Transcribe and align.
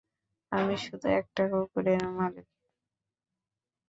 আমি 0.51 0.75
শুধু 0.85 1.07
একটা 1.19 1.43
কুকুরের 1.51 2.01
মালিক। 2.17 2.47